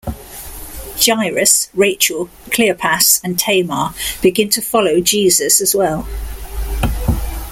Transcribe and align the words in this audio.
Jairus, 0.99 1.69
Rachel, 1.75 2.27
Cleopas, 2.49 3.21
and 3.23 3.37
Tamar 3.37 3.93
begin 4.23 4.49
to 4.49 4.59
follow 4.59 4.99
Jesus' 4.99 5.61
as 5.61 5.75
well. 5.75 6.07